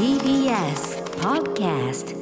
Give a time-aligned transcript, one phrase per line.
[0.00, 2.16] TBS Podcast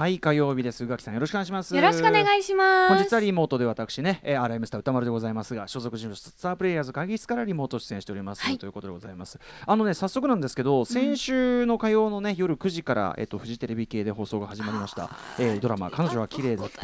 [0.00, 0.82] はい火曜日です。
[0.82, 1.76] 宇垣さんよろしくお願いします。
[1.76, 2.94] よろしくお願いします。
[2.94, 8.56] 本日はリモートで私ね、えー、RM スター歌丸でございますが所属事務所スタープレイヤーズ会議室からリモート出演しております、はい。
[8.56, 9.38] ということでございます。
[9.66, 16.80] あのね早速なんですけど先週の火曜のね夜9時からえっとフジテレビ系で放送が始まりました、えードラマ彼女は綺麗だった。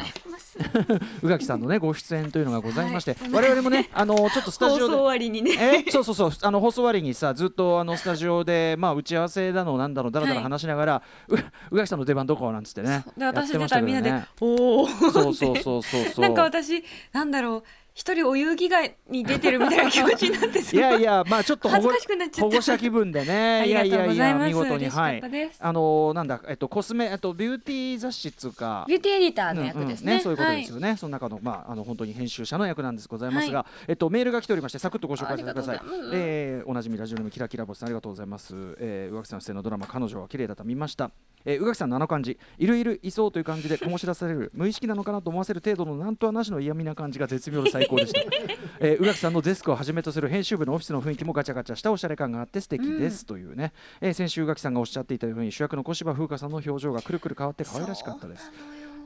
[1.23, 3.31] 宇垣さんのねご出演というのがございまして、はい。
[3.31, 5.85] 我々もね あのちょっとスタジオで放送終わりにね。
[5.87, 6.31] えそうそうそう。
[6.43, 11.35] あの放送終わりにさずっとあのスタジオでまあ打ち合わせだのなんだのだらだら話しながら、う
[11.71, 16.21] 宇垣さんの出番どこなんつってねで私出たらみんなでね「おお」そうそうそうそう。
[16.21, 22.41] なんか私なんだろう一人お遊戯街に出てるみたいな気持ちになってすいごやいやまあちょっと保護恥ずかしくなっちゃった。
[22.43, 25.51] 保護者気分でねありがとういやいやいございますや見事にはい。
[25.59, 30.19] あのなんだえっとコスメえっとビューティー雑誌っつうかビューティーエディターのうんうん役ですね。
[30.19, 35.77] そういうことですはよね、その中のまああの本当に編集者の役なんですございますが、はえっとメールが来ておりましてサクッとご紹介させてください。
[35.77, 35.81] う
[36.13, 41.09] えーおなじみラジオネームキラキラボスさんありがとうございます、えー、宇垣さん出演のドラマ彼女は綺麗だった見ました
[41.47, 48.19] えー宇垣さんのあの感じいるいるいそうという感じで醸し出される無意識なのかなと思わせる程度のなんとはなしの嫌味な感じが絶妙で最高でした、
[48.79, 58.51] えー宇垣さんのデスクをはじめとする編集部のオフィスの雰囲気もガチャガチャしたおしゃれ感があって素敵です、というね、えー先週宇垣さんがおっしゃっていたように主役の小芝風花さんの表情がくるくる変わって可愛らしかったです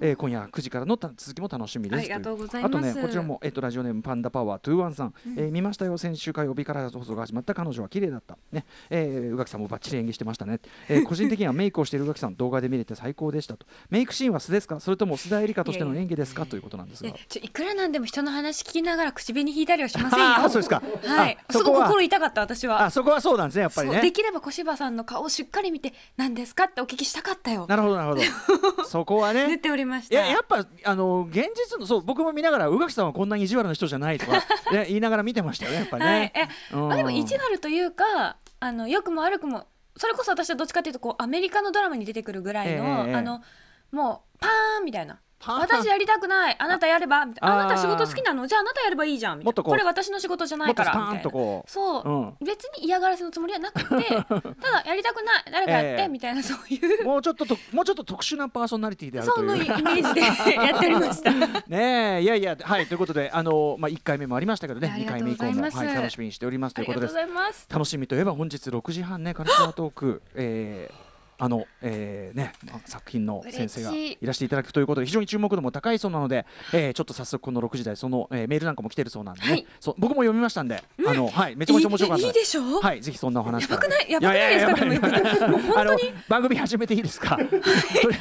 [0.01, 1.99] えー今夜9時からのた続きも楽しみです。
[1.99, 2.71] ありがとうございます。
[2.77, 5.97] あとねこちらも、えっとラジオネームパンダパワー21さん、えー見ましたよ。
[5.97, 8.37] 先週火曜日から放送が始まった彼女は綺麗だった。
[8.51, 13.65] ね、えー宇垣さんもバッチリ演技してましたね、えー 個人的にはメイクをしている宇垣さん動画で見れて最高でしたと。
[13.89, 14.79] メイクシーンは素ですか？
[14.79, 16.45] それとも須田絵里香としての演技ですか？
[16.45, 17.09] ということなんですが。
[17.09, 20.25] えちょいくらなんでも人の話聞きながら口紅引いたりはしませんよ。
[20.37, 20.81] あーそうですか。
[21.05, 21.37] はい。
[21.49, 22.85] すごくあそこは心痛かった私は。
[22.85, 24.01] あそこはそうなんですねやっぱりね。
[24.01, 26.65] できれば小芝さんの顔をしっかり見て何ですか？
[26.65, 27.65] ってお聞きしたかったよ。
[27.69, 28.83] なるほどなるほど。
[28.85, 29.47] そこはね。
[29.47, 30.15] 出ておりました。
[30.15, 34.33] いややっぱあの現実のそう僕も見ながら宇垣さんはこんなに意地悪な人じゃないとか、
[34.71, 36.33] ね、言いながら見てましたよねやっぱりはい。
[36.73, 39.65] うんまあでも意地悪というかあの良くも悪くも
[39.97, 43.41] それこそ私はどっちかというとこうアメリカのドラマに出てくるぐらいの、ええあの
[43.91, 45.19] もうパーンみたいな。
[45.45, 46.55] 私やりたくない。
[46.59, 47.25] あなたやれば。
[47.25, 48.47] みたいなああなた仕事好きなの？
[48.47, 49.39] じゃああなたやればいいじゃん。
[49.39, 49.45] みたいな。
[49.45, 50.93] もっとこれ私の仕事じゃないから。
[50.93, 51.69] みたいなとこう。
[51.69, 52.45] そう、うん。
[52.45, 53.85] 別に嫌がらせのつもりはなくて。
[53.89, 55.43] ただやりたくない。
[55.51, 56.07] 誰かやって、ええ。
[56.07, 57.05] みたいなそういう。
[57.05, 59.47] もうちょっとともうちょっと特殊なパーソナリティであるという。
[59.49, 60.21] そうのイメージで
[60.55, 61.31] やっておりました。
[61.67, 62.21] ねえ。
[62.21, 62.87] いやいやはい。
[62.87, 64.93] ということであのまあ一回目もありましたけどね。
[64.97, 67.13] 二回目以降もはい楽しみにしておりますということです。
[67.13, 67.67] ございます。
[67.69, 70.21] 楽しみといえば本日6時半ねカルチャートーク。
[70.35, 71.10] えー
[71.43, 79.65] あの、えーね、まあ作品の先生がいいらしていただくということで非常に注目度も高いそうなので、えーちょっと早速この6時台その、えーメールなんかも来てるそうなんでね、はい。
[79.79, 82.21] そう僕も読みましたんで、あのはいめちゃめちゃ面白かった。
[82.21, 82.79] いいいいでしょ？
[82.79, 84.11] はいぜひそんなお話やばくない？
[84.11, 84.29] やば
[84.75, 87.39] くないい 番組始めていいですか？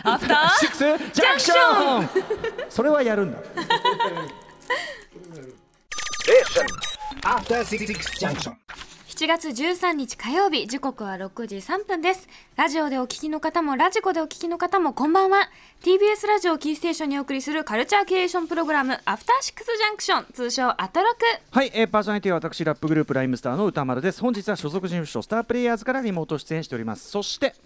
[0.04, 0.58] アフター？
[0.58, 0.78] シックス
[1.12, 2.08] ジャンクション！
[2.70, 3.38] それはやるんだ。
[7.25, 7.87] After Six
[8.19, 8.54] Junction.
[9.10, 12.28] 7月13日火曜日時刻は6時3分です。
[12.54, 15.50] ラジオでお聞きの方もラジコでお聞きの方もこんばんは。
[15.82, 21.19] TBS ラジオをキーステーションにお送りするカルチャーキュレーションプログラムアフターシックスジャンクション通称アトロク。
[21.50, 24.20] はい、えー、パーソナリティは私ラップグループライムスターの歌丸です。
[24.20, 27.10] 本日は所属事務所スタープレイヤーズからリモート出演しております。
[27.10, 27.56] そして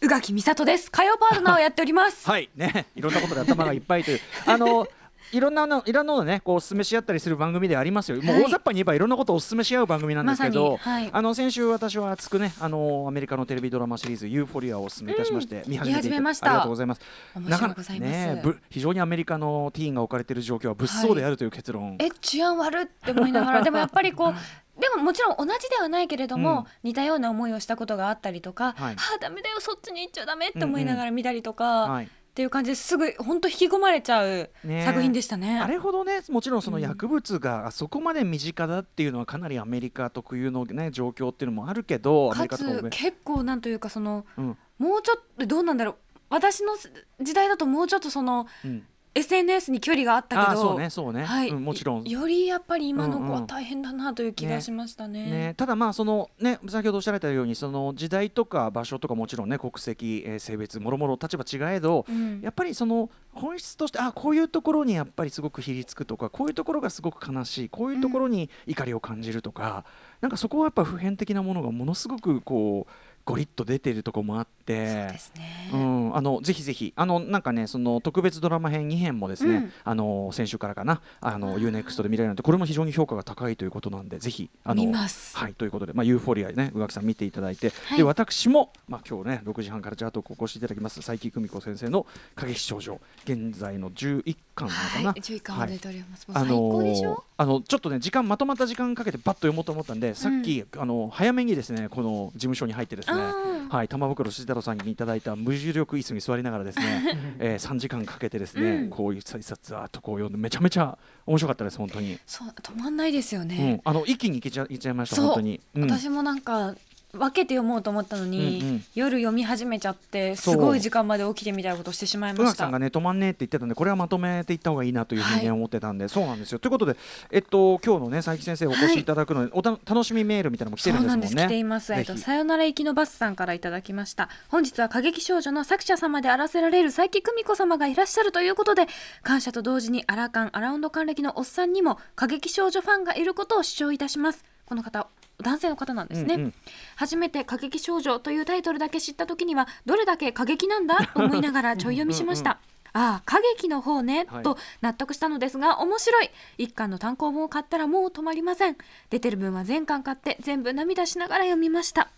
[0.00, 0.90] 宇垣美里です。
[0.90, 2.28] 火曜パートナーをやっております。
[2.28, 2.86] はいね。
[2.96, 4.20] いろんなことで頭がいっぱいという。
[4.46, 4.88] あの
[5.32, 8.22] いろんなのいろんなのねこうお勧めし合ったりする番組でありますよ。
[8.22, 10.78] もうはい大雑把に言えばいろんなことをお勧めし合う番組なんですけど、
[11.12, 16.46] あの先週私は熱くねあのアメリカのテレビドラマシリーズユーフォリアをお勧めいたしまして、見始めました。
[16.46, 17.00] ありがとうございます。
[17.34, 18.10] 面白いございます。
[18.10, 21.96] ねぶ非常にアメリカのティーンが置かれている状況は物騒であるという結論。
[21.98, 26.64] え治安悪って思いながら でもやっぱりこうでももちろん同じではないけれども、うん。
[26.84, 35.58] 似たような思いをしたことがあったりとか、はあダメだよそっちに行っちゃダメって思いながら見たりとか、はいっていう感じですぐ本当引き込まれちゃうね作品でしたね。
[35.58, 44.58] あれほどねもちろんその薬物がそこまで身近だっていうのはかなりアメリカ特有のね状況っていうのもあるけどかつ結構なんというかそのうん。
[44.78, 45.96] もうちょっとどうなんだろう。
[46.28, 46.76] 私の
[47.22, 48.84] 時代だともうちょっとそのうん、
[49.16, 51.48] SNS に距離があったけどそうねそうね、はい。
[51.48, 52.04] うんもちろん。
[52.04, 53.32] よりやっぱり今の子うんうん。
[53.32, 55.30] は大変だなという気がしましたね。
[55.30, 62.40] ね、ただまあそのね先ほどおっしゃられたようにその時代とか場所とかもちろんね国籍、えー性別もろもろ立場違えど、うん。
[62.42, 69.84] やっぱりその本質としてあこういうところにやっぱりすごくひりつくとかこういうところがすごく悲しいこういうところに怒りを感じるとか、
[70.20, 72.92] なんかそこはやっぱ普遍的なものがものすごくこう
[73.26, 79.72] ゴリッと出てるとこもあってそうですね、うん、あのぜひぜひあのなんかねその特別ドラマ編2編もですね、うん。
[79.84, 85.36] あの先週からかなあの UNEXT で見られるのでこれも非常に評価が高いということなんでぜひあの見ます。
[85.36, 87.98] はいということでまあユーフォリアね宇垣さん見ていただいて、はい。
[87.98, 92.06] で私もまあ今日ね6時半からチャートお越しいただきます佐伯久美子先生の
[92.36, 108.90] 過激症状現在の11巻なのかな、はい、11巻まで出ております、あもう最高でしょ、のあのちょっとね時間まとまった時間かけてバッと読もうと思ったんでさっき、あの早めにですねこの事務所に入ってですねあーはい玉袋筋太郎さんにいただいた無重力椅子に座りながらですね、 えー、3時間かけてですね、うん。
[108.90, 110.96] こういう一冊ざーっとこう読んでめちゃめちゃ
[111.26, 115.90] 面白かったです本当に、そう止まんないですようねん、、あの一気にいけちゃいっちゃいました本当に、うん。
[115.90, 116.74] 私もなんか
[117.16, 118.84] 分けて読もうと思ったのに、うんうん。
[118.94, 122.46] 夜読み始めちゃってすごい時間まで起きてみたいなことをしてしまい宇ました。
[122.48, 125.56] 垣さんがね止まんねえって言ってたんでこれはまとめていった方がいいなというふうにね、はい。
[125.56, 126.58] 思ってたんでそうなんですよ。
[126.58, 126.96] ということで
[127.30, 131.26] えっと今日のね佐伯先生お越しいただくので、おた楽しみメールみたいなのも来てそるんですもんね。
[131.26, 131.46] うなんです。
[131.46, 134.28] 来ています、えっと、さよなら行きのバスさんからいただきました。
[134.48, 138.86] 本日は過激少女の作者様であらせられる佐伯久美子様がいらっしゃるということで
[139.22, 144.44] 感謝と同時にアラカンアラウンド還暦のおっさんにも過激少女ファンがいることを主張いたします。
[144.66, 145.06] この方
[145.42, 146.54] 男性の方なんですね、うんうん。
[146.96, 150.96] 初めて過激少女というタイトルだけ知った時にはどれだけ過激なんだ？
[151.14, 152.58] と 思いながらちょい読みしました。
[152.92, 154.42] ああ過激の方ね、はい。
[154.42, 156.30] と納得したのですが面白い。
[156.56, 158.76] 一巻の単行本を買ったらもう止まりません。
[159.10, 162.08] 出てる分は全巻買って全部涙しながら読みました。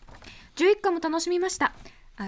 [0.57, 1.67] 11巻も楽しみました。
[1.67, 1.73] あ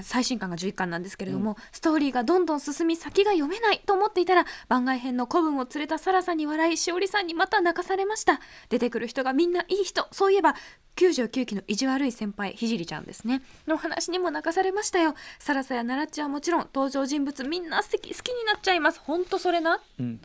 [0.03, 8.41] 最新巻が11巻なんですけれども、ストーリーがどんどん進み先が読めないと思っていたら番外編の古文を連れたサラさんに笑いしおりさんにまた泣かされました。
[8.69, 10.07] 出てくる人がみんないい人。
[10.13, 10.55] そういえば
[10.97, 13.43] 99期の意地悪い先輩ひじりちゃんですね。
[13.67, 15.15] の話にも泣かされましたよ。
[15.39, 19.01] サラサやナラッチはもちろん登場人物みんな素敵好きになっちゃいます。
[19.01, 19.81] ほんとそれな。
[19.99, 20.21] うん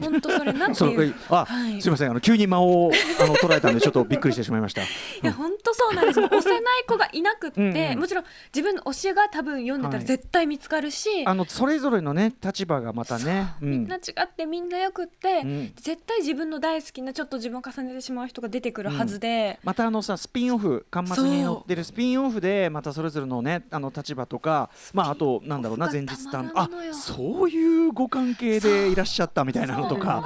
[0.00, 1.14] ほんとそれなっていう。
[1.30, 1.80] あ、はい。
[1.80, 2.10] すみません。
[2.10, 2.90] あの急に間を
[3.20, 4.82] あの捉えたんでちょっとびっくりしてしまいました。
[4.82, 4.86] い
[5.22, 6.20] や本当そうなんです。
[6.20, 8.24] よ押せない子がいなくってもちろん
[8.54, 10.06] 自分の推しが多分読んでたらはい。
[10.06, 15.72] 絶対見つかるし、あのそれぞれのね立場がまたね、うみんな違ってみんなよくって、うん。
[15.76, 26.52] 絶対自分の大好きなちょっと自分を重ねてしまう人が出てくるはずで、またあのさスピンオフ巻末に載ってるスピンオフでまたそれぞれのねあの立場とかまああとなんだろうな前日談。
[26.54, 30.24] あそういうご関係でいらっしゃったみたいなのとか。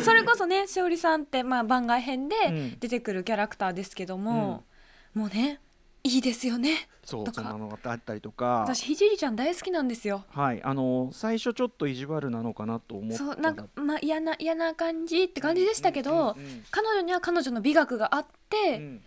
[0.00, 2.78] それこそねしおりさんって、まあ、番外編でうん。
[2.80, 4.64] 出てくるキャラクターですけども、
[5.14, 5.60] もうね
[6.02, 6.88] いいですよね。
[7.04, 7.42] そうとか。
[7.42, 8.64] そんなのがあったりとか。
[8.66, 10.24] 私ひじりちゃん大好きなんですよ。
[10.30, 16.64] はいあの最初ちょっと意地悪なのかなと思ったそうなんかまあ嫌な嫌な感じって感じでしたけど、うんうんうん。
[16.70, 19.02] 彼女には彼女の美学があって、うん。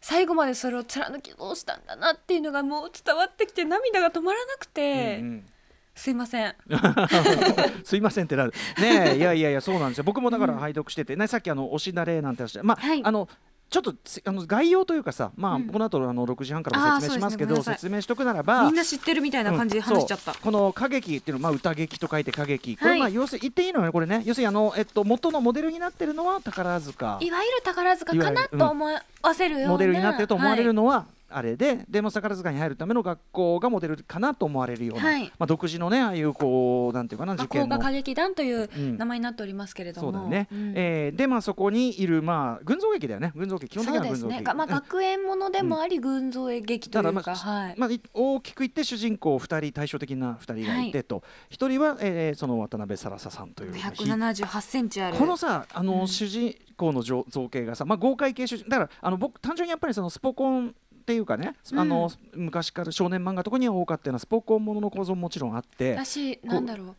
[0.00, 5.44] 最後までそれを貫き通したんだなっていうのがもう伝わってきて涙が止まらなくて、うんうん
[5.94, 6.54] すいません。
[7.84, 8.52] すいませんってなる。
[8.78, 10.04] ねえ、いやいやいや、そうなんですよ。
[10.04, 13.00] 僕もだから拝読してて、ね、さっきあの推しだれなんて話して、まあ、はい。
[13.04, 13.28] あの。
[13.72, 15.66] ちょっとつあの概要というかさ、まあ、うん。
[15.66, 17.62] この後あの6時半からも説明しますけどね。
[17.62, 23.00] 説明しとくならばみんな知ってるみたいな感じで話しちゃった、うんこの歌劇っていうのは、まあ、歌劇と書いて歌劇これ、はい。
[23.00, 24.22] まあ要するに言っていいのよねこれね。
[24.26, 27.16] 要するにあの、えっと、元のモデルになってるのは宝塚。
[27.22, 29.68] いわゆる宝塚かなと思わせるような。
[29.70, 30.76] モデルになってると思われるはい。
[30.76, 35.24] のは、あれででも宝塚に入るための学校がモデルかなと思われるような、はい。
[35.38, 37.78] まあ、独自のねああいうこうなんていうかなまあ、受験の。
[37.78, 38.98] 歌劇団といううん。
[38.98, 40.72] 名前になっておりますけれども、そうだよね、うん。
[40.76, 43.32] えーでまあそこにいるまあ群像劇だよね。
[43.34, 44.38] 群像劇基本的にそうですは群像劇。
[44.40, 44.72] ね、がまあ、うん。
[44.72, 55.16] 学園ものでもあり、群像劇というか、まあはい、まあ、い大きく言って主人公2人対照的な2人がいてと、1人は、えーその渡辺サラサさんという178センチある。
[55.16, 56.08] このさあの、うん。
[56.08, 66.96] 主人公の造造形がさ、まあ、豪快系主人だからあの僕単純にやっぱりそのスポコンっていうかね、あの昔から少年漫画とかには多かったようなスポコンものの構造ももちろんあって私なんだろう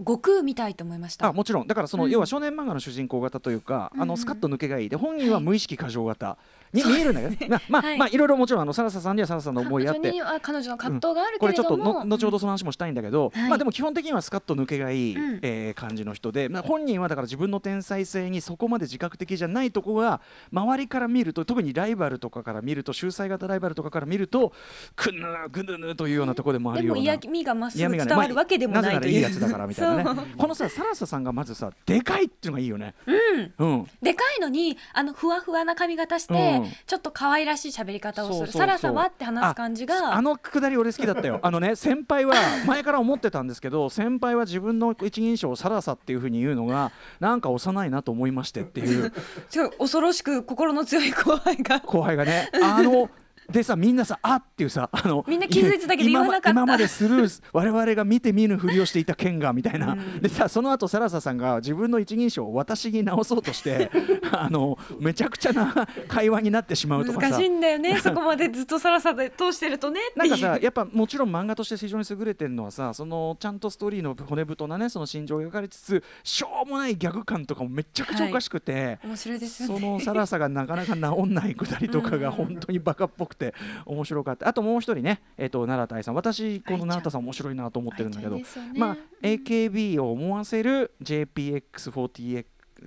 [0.00, 1.28] 悟空みたいと思いました。
[1.28, 1.66] あもちろん。
[1.66, 2.10] だからその、うん。
[2.10, 4.02] 要は少年漫画の主人公型というか、うんうん。
[4.02, 6.36] あのスカッと抜けがいいで本人は無意識過剰型
[6.72, 7.98] に見えるんだけど、ね、まあまあ、はい。
[7.98, 10.00] まあいろいろもちろんあのサラサさんにはサラサの思いあって。
[10.00, 20.20] 彼女には彼女の葛藤があるこれちょっとけれども、の後ほどその話もしたいんだけど、はいまあでも基本的にはスカッと抜けがいい、うんえー感じの人で、まあ、本人はだから自分の天才性にそこまで自覚的じゃないとこが
[20.52, 24.52] 周りから見ると特にライバルとかから見ると秀才型ライバルとかから見ると
[24.94, 25.20] くぬ
[25.50, 27.00] ぐぬぬというようなところでもあでるような。
[27.00, 30.04] も嫌味がまっすぐ伝わるわけでもまあないという、ぜならいいやつだからみたいなね。
[30.36, 32.94] このさサラサさんがまずさでかいっていうのがいいよね。
[33.06, 33.54] うん。
[33.58, 33.88] うん。
[34.02, 36.72] でかいのにあのふわふわな髪型して、うん。
[36.86, 38.52] ちょっと可愛らしい喋り方をする。
[38.52, 40.14] サラサはって話す感じが。
[40.14, 41.40] あのくだり俺好きだったよ。
[41.42, 42.34] あのね先輩は
[42.66, 49.12] 前から思ってたんですけど 先輩は自分の一人称をサラサっていうふうに言うのがなんか幼いなと思いましてっていう。
[49.48, 51.80] すごい恐ろしく心の強い後輩が。
[51.80, 53.10] 後輩がねあの
[53.50, 56.50] でさみんなさあっていうさあのみんな気づいてたけど言わなかった。
[56.50, 60.20] 今までスルー我々が見て見ぬふりをしていた剣がみたいな、うん。
[60.20, 63.90] でさその後サラサさんが自分の一人称を私に直そうとして
[64.32, 67.30] あのめちゃくちゃな会話になってしまうとかさ。
[67.30, 67.98] 難しいんだよね。
[68.00, 79.80] そこまでずっとさらさで通してるとねなんかさやっぱもちろん漫画として非常に優れてるのはさそのちゃんとストーリーの骨太なねその心情が描かれつつしょうもないギャグ感とかもめちゃくちゃおかしくて、面白いですよね。
[79.80, 82.34] そのサラサがなかなか治んないくだりとかがうん。
[82.50, 83.39] 本当にバカっぽくて
[83.86, 84.48] 面白かった。
[84.48, 86.14] あともう一人ね、えっと奈良田愛さん。
[86.14, 88.44] 私この奈良田さん面白いなと思ってるんだけど、ね。
[88.76, 90.92] まあ AKB を思わせる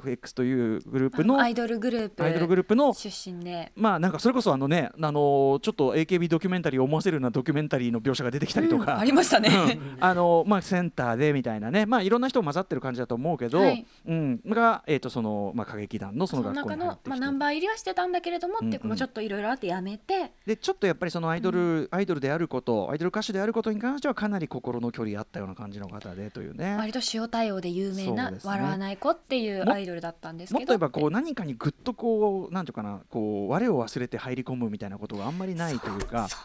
[0.02, 3.72] JPX48X というグループのアイドルグループアイドルグループの出身で。
[3.76, 9.98] まあなんかそれこそあのねあのちょっと AKB ドキュメンタリーを思わせるようなドキュメンタリーの描写が出てきたりとか、うんありましたね、うん。
[10.00, 13.86] あのまあ、センターでみたいなね、まあ、いろんな人混ざってる感じだと思うけど、はい。
[14.08, 18.74] うん、が、えーとそのまあ、歌劇団のそその学校の中の、に入ってきて、まあ、ナンバー入りはしてたんだけれども、うんうん。
[18.74, 20.32] っていうちょっといろいろあってやめて。
[20.46, 26.76] でちょっとやっぱりそのアイドル、アイドルであることアイドル歌手であることに関してはかなり心の距離あったような感じの方でというね。
[26.78, 28.40] 割と塩対応で有名な、ね。
[28.44, 30.60] 笑わない子っていうアイドルだったんですけど。
[30.60, 36.28] もっと言えばこう何かにぐっとこうなんていうかなこう我を忘れて入り込むみたいなことがあんまりないというか。
[36.30, 36.38] そ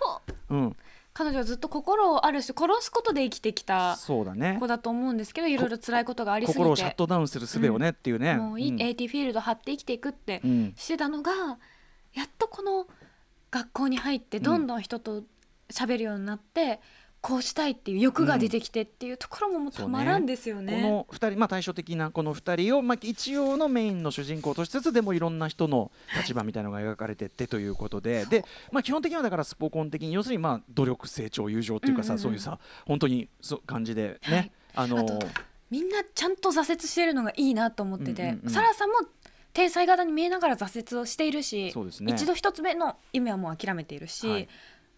[0.51, 0.55] う。
[0.55, 0.77] うん、
[1.13, 4.57] 彼女はずっと心をある種殺すことで生きてきたそうだね。
[4.61, 6.59] 子だと思うんですけどいろいろ辛いことがありすぎて。
[6.59, 8.37] 心をシャットダウンする術をね、っていうね。
[8.37, 10.73] もういい、ん AT フィールド張って生きていくってうん。
[10.77, 11.33] してたのが
[12.15, 12.87] やっとこの
[13.51, 15.25] 学校に入ってどんどん人と
[15.71, 16.81] 喋るようになって、
[17.21, 20.83] こうしたいっていう欲が出てきてっていうところももうたまらんですよね。
[20.83, 32.23] この2人、まあ、対照的なこの2人を、まあ、一応のメインの主人公としつつでもいろんな人の立場みたいなのが描かれてってということで、で、まあ、基本的にはだからスポコン的に要するにまあ努力成長友情っていうかさ、うんうんうん。
[32.23, 34.53] そういうさ本当にそう感じでね、はい。
[34.77, 35.19] あのあと
[35.71, 38.51] みんなちゃんと挫折してるのがいいなと思ってて、うんうんうん。
[38.51, 38.95] サラさんも
[39.53, 42.13] 天才型に見えながら挫折をしているし、ね。
[42.13, 44.49] 一度一つ目の夢はもう諦めているし、はい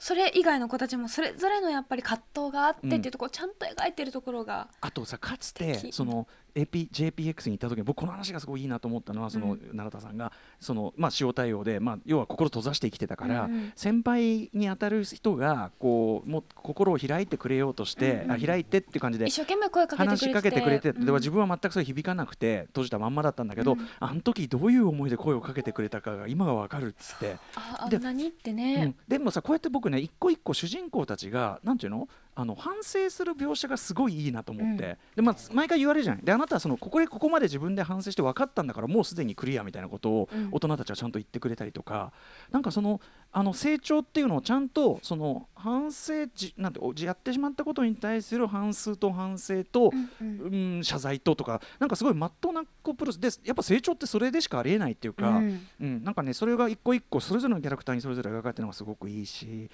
[0.01, 21.05] それ以外の子たちもそれぞれのやっぱり葛藤があってうんっていうところをちゃんと描いてるところが、あとさかつてその AP JPX に行った時に僕この話がすごいいいなと思ったのはそのうん奈良田さんがそのまあ塩対応でまあ要は心閉ざして生きてたから、先輩に当たる人がこうもう心を開いてくれようとして、あ開いてっていう感じで一生懸命声かけて話しかけてくれて、うん。
[21.05, 23.89] では自分は全くそれ響かなくて閉じたまんまだったんだけど、うん。
[23.99, 27.31] あの時どういう思いで声をかけてくれたかが今がわかるっつって。
[27.31, 32.09] でああんなにってうねん、、でもさこうやって僕ね一個一個主人公たちがなんていうの？
[32.41, 34.99] あの反省する描写がすごいいいなと思って、うん。
[35.17, 36.25] でまあ、毎回言われるじゃない。
[36.25, 40.49] であなたはそのここでここまで自分で反省して分かったんだからもうすでにクリアみたいなことをうん。
[40.53, 42.13] 大人たちはちゃんと言ってくれたりとか、
[42.51, 43.01] なんかその
[43.33, 55.67] あの成長っていうのをちゃんとその反省じなんておやってしまったことに対する反数と反省と、うん謝罪ととかなんかすごいまっとうなこうプロセスでやっぱ成長ってそれでしかありえないっていうか、うん。
[55.81, 59.71] うん、なんかねそれが一個一個それぞれのキャラクターにそれぞれ描かれてるのがすごくいいし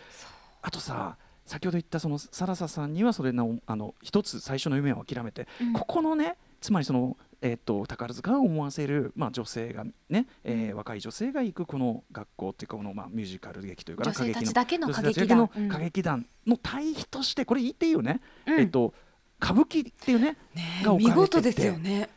[0.63, 5.73] あとさ先ほど言ったそのサラサさんにはそれのあの一つ最初の夢を諦めて、うん。
[5.73, 15.67] ここのねつまりその、えー、と宝塚を思わせる、まあ、女性がね、えー若い女性が行くこの学校っていうかこの、まあ、ミュージカル劇というかな女性たち歌だけの歌劇団、うん。
[15.67, 18.61] 歌劇団の対比としてこれ言っていいよね、うん。
[18.61, 18.93] えっと
[19.41, 22.09] 歌舞伎っていうねねが見事ですよね。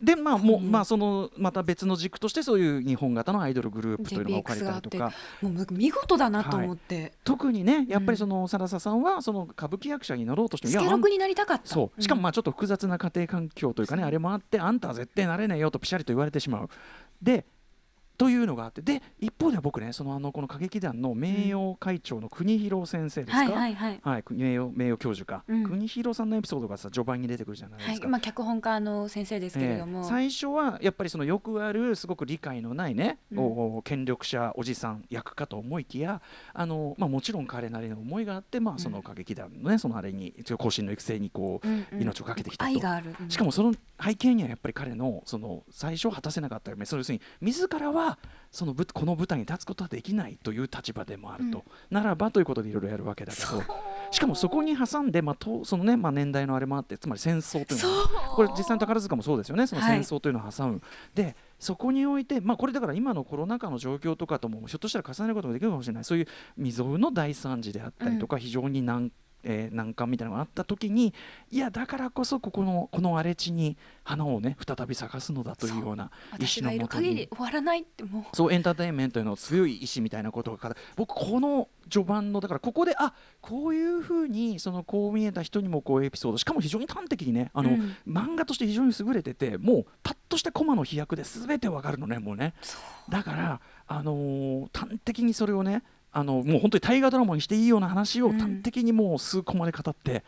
[0.00, 0.70] でまあもう、うん。
[0.70, 5.12] まあそのまた別の軸としてそういう日本型のアイドルグループというのが置かれたりとか。
[5.42, 11.66] もう見事だなと思って、特にねやっぱりそのサラサさんはその歌舞伎役者になろうとしていやあんスケロクになりたかった。
[11.66, 12.02] そう。
[12.02, 12.22] しかもん。
[12.22, 16.68] まあちょっと複雑な家庭環境というかね、あれもあってあんたは絶対なれないよとピシャリと言われてしまう。
[17.20, 17.44] で
[18.18, 24.00] というのがあってで一方では僕ねそのあのこの歌劇団の名誉会長の国広先生ですか、はいはいはい。
[24.02, 25.64] はい、名誉名誉教授か、うん。
[25.64, 28.06] 国広さんのエピソードがさ序盤に出てくるじゃないですか。
[28.06, 30.04] はい、まあ脚本家の先生ですけれども、ええ。
[30.08, 33.38] 最初はやっぱりそのよくあるすごく理解のないね、うん。
[33.38, 36.20] お権力者おじさん役かと思いきや
[36.52, 42.02] あの、まあ、もちろん彼なりの思いがあって、まあ、その歌劇団のねそのあれに後進の育成にこう、うんうん。
[42.02, 42.68] 命をかけてきたと。
[42.68, 43.14] 愛がある。
[43.20, 43.30] うん。
[43.30, 43.72] しかもその
[44.02, 47.22] 背景にはやっぱり彼のその最初果たせなかった夢その要するに
[47.52, 48.07] 自らは
[48.50, 53.62] そのぶこの舞台に立つことはできないという立場でもあると、ならばということでいろいろやるわけだけど
[54.10, 58.36] しかもそこに挟んで、まあ、とそのね、まあ、年代のあれもあってつまり戦争というのがそう。
[58.36, 59.66] これ実際の宝塚もそうですよね。
[59.66, 60.02] そのはい。
[60.02, 60.80] 戦争というのを挟む、
[61.14, 66.04] でそこにおいて、まあ、これだから今のコロナ禍の状況とかともひょっとしたら重ねることができるかもしれない。
[66.04, 69.12] そういう未曾有の大惨事であったりとか、非常に難
[69.44, 71.14] えー難関みたいなのがあった時に
[71.50, 77.28] いやだからこそここのこの荒れ地に花をね再び咲かすのだというような意私がいる志のもとに。
[77.28, 78.36] 終わらないってもう。
[78.36, 87.96] そうエンターテインメントへの強い意志みたいなことが僕この序盤のだからここであこういうふうにそのこう見えた人にもこうエピソードしかも非常に端的にねあの、うん。
[88.06, 92.54] 漫画として非常に優れててもうパッとしたコマの飛躍で全てわかるのねもうね。
[93.08, 100.24] だから、あのー端的にそれをねあのもう本当に大河ドラマにしていいような話をうん端的にもう数コマで語って。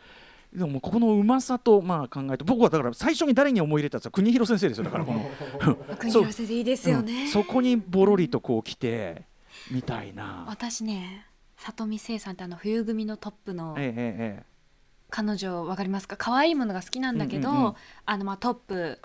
[0.53, 5.31] でもここのうまさとまあ考えて僕はだから最初に誰に思い入れたやつは国広先生ですよだからこの。
[5.97, 7.27] 国広先生いいですよね、うん。
[7.29, 9.23] そこにボロリとこう来て
[9.71, 10.43] みたいな。
[10.49, 14.50] 私ね里見聖さんってあの冬組のトップのえええ
[15.11, 16.15] 彼女わかりますか？
[16.17, 17.73] 可愛いものが好きなんだけど、うんうんうん。
[18.05, 18.99] あのまあトップ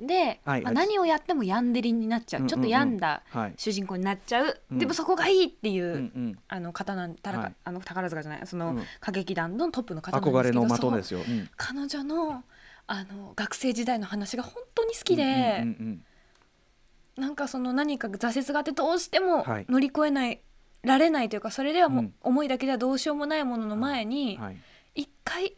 [0.00, 2.56] で、はいまあ、何をやってもヤンデリになっちゃう、うんうんうん。
[2.56, 3.54] ちょっと病んだはい。
[3.56, 4.78] 主人公になっちゃう、うん。
[4.78, 6.38] でもそこがいいっていう、うんうん。
[6.48, 7.54] あの方なんたらか、はい。
[7.64, 8.82] あの宝塚じゃないその、うん。
[9.02, 11.20] 歌劇団のトップの方なんですけど憧れの的そうですよ。
[11.20, 11.50] うん。
[11.56, 12.42] 彼女の
[12.86, 16.04] あの学生時代の話が本当に好きで、うんうんうん
[17.16, 19.66] なんかその何か挫折があってどうしてもはい。
[19.68, 20.40] 乗り越えない、
[20.82, 22.14] られないというかそれではもううん。
[22.22, 24.56] 思いだけではどうしようもないものの前うにんはい
[24.94, 25.54] 一回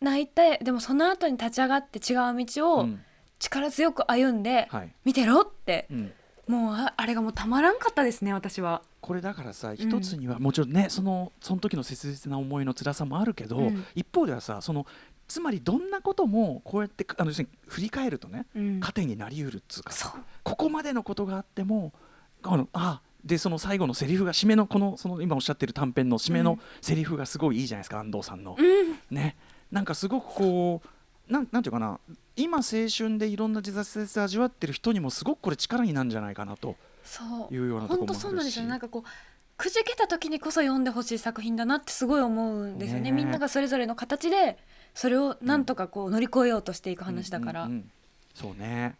[0.00, 3.00] 泣いてでもその後に立ち上がって違う道をうん。
[3.38, 4.94] 力強く歩んではい。
[5.04, 5.88] 見てろって。
[5.90, 6.12] うん。
[6.46, 8.82] もうああれがもうたまらんかったですね私は。
[9.00, 13.84] これだからさ一つにはもちろんねそのその時の切実な思いの辛さもあるけど、うん。
[13.94, 14.86] 一方ではさその
[15.26, 18.80] つまりどんなこともこうやってあの振り返るとねうん。
[18.80, 19.92] 糧になりうるっつうか
[20.44, 21.92] ここまでのことがあっても
[22.44, 26.58] あのあでその最後のセリフが締めのこのその今おっしゃってる短編の締めのうん。
[26.80, 28.56] セリフがすごいいいじゃないですか安藤さんの。
[28.58, 28.98] うん。
[29.10, 29.36] ね、
[29.70, 30.82] なんかすごくこ
[31.28, 32.00] うなんなんていうかな
[32.36, 37.54] 今青春でいろんな自殺を味わってる人にもすごくこれ力になるんじゃないかなとそう。
[37.54, 38.14] いうようなところもあるし。
[38.14, 38.66] 本当そうなんですよ。
[38.66, 39.08] なんかこう
[39.56, 43.12] くじけた時にこそ読んでほしい作品だなってすごい思うんですよね。
[43.12, 44.58] みんながそれぞれの形で
[44.94, 47.90] それをなんとかこう乗り越えようとしていく話だから、っうんうんうん
[48.34, 48.62] そうね。
[48.62, 48.96] ね。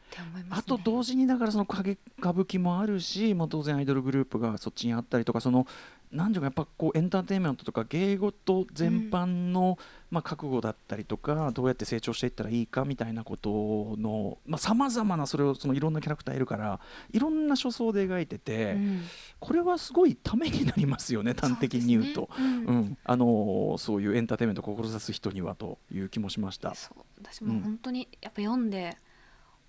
[0.51, 5.67] あと同時にだからその歌劇歌舞伎もあるし、まあ、当然アイドルグループがそっちにあったりとかその
[6.13, 9.79] なんていうかやっぱこうエンターテインメントとか芸事全般の、
[10.11, 16.81] まあ、覚悟だったりとかどうやって成長していったらいいかみたいなことのさまざ、まなそれをそのいろんなキャラクターいるから
[17.13, 19.03] いろんな初想で描いてて、うん。
[19.41, 22.21] これはすごいためになりますよね端的に言うと。
[22.21, 22.29] ね。
[22.39, 22.67] うん。
[22.67, 22.99] うん。
[23.05, 26.75] あのーそういうエンターテインメントを志す人にはという気もしました。
[26.75, 27.05] そう。
[27.23, 28.99] 私も本当にやっぱ読んで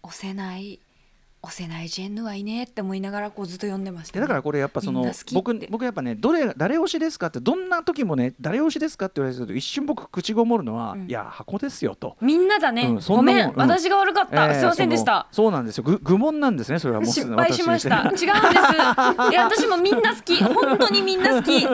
[0.03, 0.79] 押せない。
[1.43, 11.07] 押せないジェンヌはいねえって思いながらこうずっと読んでました、ね、でだからこれやっぱその僕僕やっぱねどれ誰推しですかってどんな時もね誰推しですかって言われると一瞬僕口ごもるのは、うん。
[11.07, 12.15] いや箱ですよと。
[12.21, 13.55] みんなだね、うんそごめん、うん。
[13.55, 15.27] 私が悪かった、えーすいませんでした。
[15.31, 15.83] そうなんですよ。
[15.83, 17.97] ぐ愚問なんですねそれはもう失敗しました。
[17.97, 18.25] 違うんです。
[18.25, 20.41] 私いや私もみんな好き。
[20.43, 21.65] 本当にみんな好き。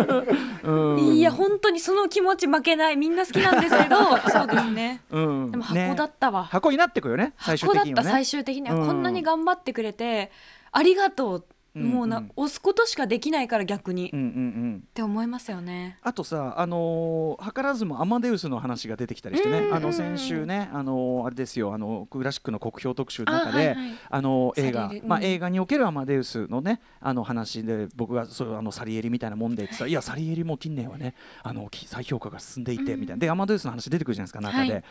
[0.64, 1.00] うん。
[1.00, 2.98] いや本当にその気持ち負けない。
[2.98, 3.98] みんな好きなんですけど
[4.30, 5.02] そうですね。
[5.12, 5.52] うん。
[5.52, 8.10] でも箱だったわ、箱になってくよね最終箱だ的にはね。
[8.10, 8.76] った最終的には。
[8.76, 8.88] うん。
[8.88, 10.32] こんなに頑張ってくれて
[10.72, 11.44] ありがとう、うん
[11.76, 14.30] もうな、うん押すことしかできないから逆に、っうんうんう
[14.78, 14.84] ん。
[14.92, 16.00] て思いますよね。
[16.02, 19.76] あとさ、あのー図らずもアマデウスの話が出てきたりしてね、うんうんうん。
[19.76, 23.98] あの先週ね、あのーあれですよ、あのクラシックの国評特集の中で、あはいはい。
[24.10, 25.26] あの映画サリエリ、まあ、うん。
[25.26, 33.00] 映画におけるアマデウスのね、あの話で、僕がそうあのサリエリみたいなもんで言ってさ、いや、サリエリも近年はね、あのき再評価が進んでいて、うん。
[33.02, 34.84] みたいな、で、アマデウスの話出てくるじゃないですか、中で、はい。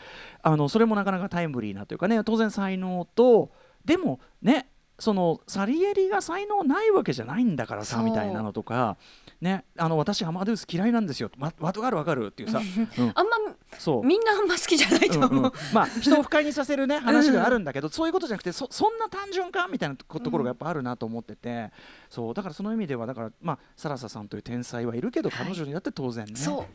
[0.43, 3.51] あのそれもなかなかタイムリーなというかね、当然才能と、
[3.89, 8.99] でもね、そのサリエリが才能ないわけじゃないんだからさみたいなのとか、
[9.41, 13.13] ね、あの私アマデウス嫌いなんですよ、ま、わかるわかるっていうさ、うん。
[13.15, 13.37] あんま
[13.79, 14.05] そう。
[14.05, 15.53] みんなあんま好きじゃないと思う、うんうん。
[15.73, 21.71] まあ人を不快にさせるね話があるんだけど、そういうことじゃなくてそそんな単純かみたいなところがやっぱあるなと思ってて、
[22.11, 22.35] そう。
[22.35, 26.59] だからその意味ではだからまあサラサさんという天才はいるけどはい彼女にだって当然ね、そう。
[26.59, 26.67] うん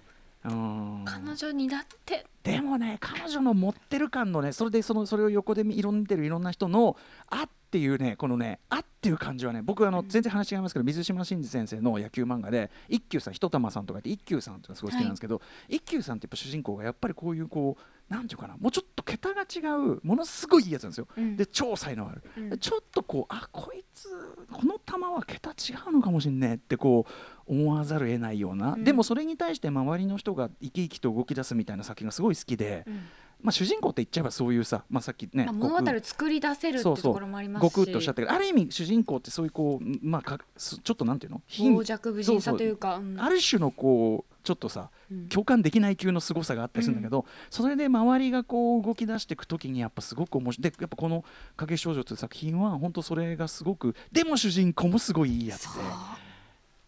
[0.43, 2.25] 彼女にだって。
[2.43, 6.97] でもね彼女の持ってる感のねそれでそのそれを横で見いろんな見てるいろんな人の
[7.29, 21.07] あっていうねこのねあっていう感じはね僕あの全然話違いますけど水島新司先生の野球漫画で一休さん一玉さんとかって一休さんっていうのがすごい好きなんですけど、一休さんってやっぱ主人公がやっぱりこういうこうなんていうかなもうちょっと桁が違うものすごいいいやつなんですよ。
[21.17, 21.35] うん。
[21.35, 22.49] で超才能ある、うん。
[22.51, 24.07] でちょっとこうあこいつ
[24.51, 27.07] この球は桁違うのかもしんねえってこ
[27.47, 28.83] う思わざるを得ないような、うん。
[28.83, 33.01] でもそれに対して周りの人が生き生きと動き出すみたいな作品がすごい好きで、うん
[33.43, 37.69] まあ、主人公って言っちゃえばそういうさ、まあ、さっきねまあ物語を作り出せるってところもありますし。
[37.69, 41.41] 悟空っておっしゃったけどある意味主人公ってそういうこう、まあ、かすちょっとなんていうの？
[41.47, 43.19] 貧傍若無人さというかうん。
[43.19, 45.27] ある種のこうちょっとさうん。
[45.27, 50.71] 共感できない級の凄さがあったりするんだけど、それで周りがこう動き出していく時にやっぱすごく面白い。
[50.71, 51.25] でやっぱこの
[51.57, 55.81] 「影少女」という作品は本当それがすごくでも主人公もすごいいいやつで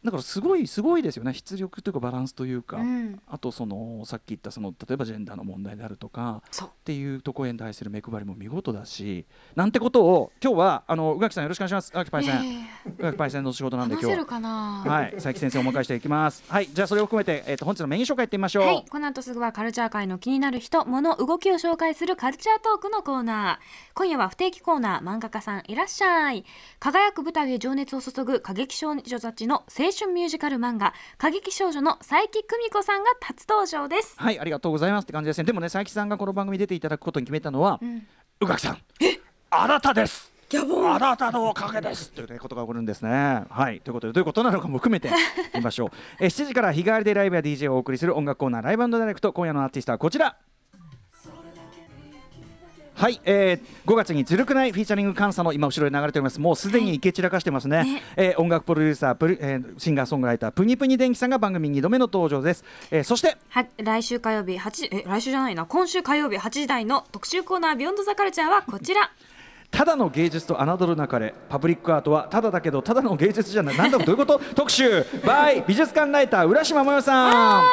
[0.06, 1.34] だからすごいすごいですよね。
[1.34, 3.20] 出力というかバランスというか、うん。
[3.28, 11.89] あとそのさっき言ったその例えばジェンダーの問題であるとかっていうところに対する目配りも見事だしなんてことを今日はあの宇垣さんよろしくお願いします。
[11.89, 14.12] 宇垣パイセン、ね宇垣パイセンの仕事なんで話今日は。
[14.12, 14.84] せるかな？
[14.86, 15.12] はい。
[15.13, 16.44] 佐伯先生をお迎えしていきます。
[16.48, 16.68] はい。
[16.72, 23.65] じゃあそれを含めて、えー、と本日のメイン紹介いってみましょう、はい、この後すぐはカルチャー界の気になる人、物、動きを紹介するカルチャートークのコーナー。
[23.96, 26.46] 今夜は不定期コーナー、漫画家さんいらっしゃい。
[26.80, 34.15] 輝く舞台へ情熱を注ぐ過激少女たちの青春ミュージカル漫画、過激少女の佐伯久美子さんが初登場です。
[34.17, 35.45] はい、ありがとうございますって感じですね。
[35.45, 38.05] でもね、佐伯さんがこの番組に出ていただくことに決めたのは、ん
[38.41, 38.77] 宇垣さん、
[39.49, 40.34] あなたです。
[40.49, 43.43] ギャボあなたのおかげですという、ね、ことが起こるんですね。
[43.49, 45.10] はい、ということで、どういうことなのかも含めて
[45.53, 45.89] 見ましょう。
[46.19, 50.38] えー7時から日替わりでライブや DJ をお送りする音楽コーナー、ライブダイレクト、今夜のアーティストはこちら。
[52.97, 56.39] はい、えー、5月にずるくないフィーチャリング監査の今後ろで流れております。
[56.39, 58.03] もうすでにいけ散らかしてますね,、ね。
[58.15, 63.36] えー音楽プロデューサープリ、えーシンガーソングライタープニプニ電気さんが番組2度目の登場です、えーそして。
[63.49, 69.12] は来週火曜日8時、え、来週じゃないな、今週火曜日8時台の特集コーナー、ビヨンドザカルチャーはこちら。
[69.71, 71.34] ただの芸術と侮るなかれ。
[71.49, 73.77] パブリックアートはただだけどただの芸術じゃない。
[73.77, 74.39] なんだどういうこと？
[74.55, 75.01] 特集。
[75.23, 77.63] by 美術館ライター浦島もよさん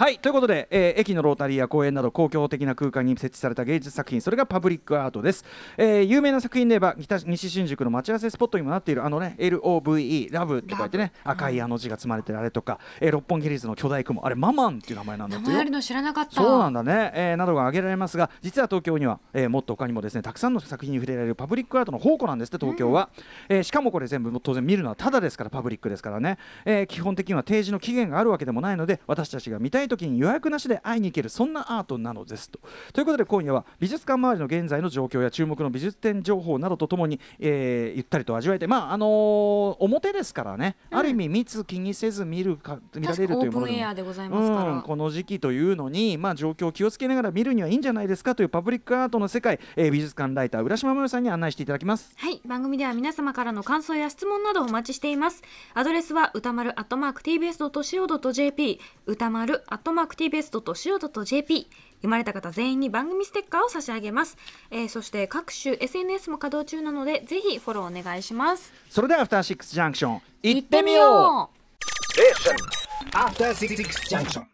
[0.00, 0.10] はい。
[0.10, 5.44] はいということで、えー駅のロータリーや公園など公共的な空間に設置された芸術作品それがパブリックアートです、
[5.76, 16.32] えー有名な作品で言えば北西新宿の待ち合わせスポットにもなっているあのね LOVE ラブとか言ってね赤いあの字が積まれてるあれとか、えー六本木ヒルズの巨大雲あれママンっていう名前なんだってよるの知らなかった？
[16.32, 23.10] そうなんだね、えーなどが挙げられますが実は東京には、えーもっと他にもですねたくさんの作品に触れられるパブリックアートの宝庫なんですって東京は、
[23.48, 32.58] えーしかもこれ全部当然見るのはただですからパブリックですからね、えー基本的には提示の期限があるわけでもないので私たちが見たい時に予約なしで会いに行けるそんなアートなのですと。
[32.92, 43.72] ということで今夜は美術館周りの現在の状況や注目の美術展情報などとともに、えーゆったりと味わえてまああのー表ですからね、ある意味密気にせず見るか見られるというもので。
[43.72, 52.12] うん、この時期というのに、まあ、状況を気をつけながら見るにはいいんじゃないですかというパブリックアートの世界、えー美術館ライター浦島もよさんに案内していただきます。
[52.16, 52.40] はい。
[52.46, 55.42] 番組では皆様からの感想や質問などお待ちしています。
[55.74, 64.36] アドレスは歌丸アットマーク TBS.CO.JP 歌丸トマーク TBS.CO.JP 読まれた方全員に番組ステッカーを差し上げます、
[64.70, 68.72] えーそして各種 SNS も稼働中なのでぜひフォローお願いします。
[68.88, 70.12] それではアフターシックスジャンクション
[70.42, 71.56] 行行ってみよう。
[71.56, 71.60] う
[73.12, 73.76] After Six
[74.08, 74.44] Junction.